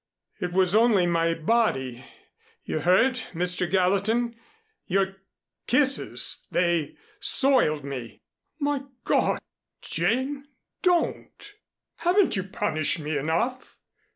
It 0.39 0.51
was 0.51 0.73
only 0.73 1.05
my 1.05 1.35
body 1.35 2.03
you 2.63 2.79
hurt, 2.79 3.27
Mr. 3.33 3.69
Gallatin 3.69 4.35
your 4.87 5.17
kisses 5.67 6.47
they 6.49 6.97
soiled 7.19 7.83
me" 7.83 8.23
"My 8.67 8.81
God, 9.03 9.39
Jane! 9.83 10.47
Don't! 10.81 11.53
Haven't 11.97 12.35
you 12.35 12.41
punished 12.45 12.99
me 12.99 13.15
enough? 13.15 13.77